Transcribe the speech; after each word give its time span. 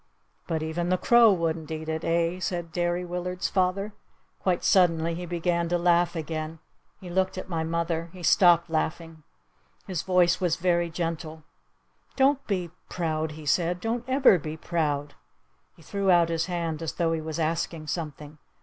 "But 0.47 0.63
even 0.63 0.89
the 0.89 0.97
crow 0.97 1.31
wouldn't 1.31 1.69
eat 1.69 1.87
it, 1.87 2.03
eh?" 2.03 2.39
said 2.39 2.71
Derry 2.71 3.05
Willard's 3.05 3.49
father. 3.49 3.93
Quite 4.39 4.63
suddenly 4.63 5.13
he 5.13 5.27
began 5.27 5.69
to 5.69 5.77
laugh 5.77 6.15
again. 6.15 6.57
He 6.99 7.07
looked 7.07 7.37
at 7.37 7.47
my 7.49 7.63
mother. 7.63 8.09
He 8.11 8.23
stopped 8.23 8.67
laughing. 8.67 9.21
His 9.85 10.01
voice 10.01 10.41
was 10.41 10.55
very 10.55 10.89
gentle. 10.89 11.43
"Don't 12.15 12.43
be 12.47 12.71
proud," 12.89 13.33
he 13.33 13.45
said. 13.45 13.79
"Don't 13.79 14.03
ever 14.07 14.39
be 14.39 14.57
proud." 14.57 15.13
He 15.75 15.83
threw 15.83 16.09
out 16.09 16.29
his 16.29 16.47
hand 16.47 16.81
as 16.81 16.93
tho 16.93 17.11
he 17.13 17.21
was 17.21 17.37
asking 17.39 17.85
something. 17.85 18.39